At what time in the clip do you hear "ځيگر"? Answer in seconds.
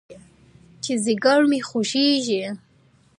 1.03-1.41